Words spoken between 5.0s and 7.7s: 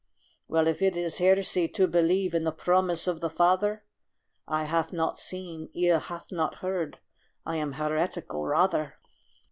seen, ear hath not heard," I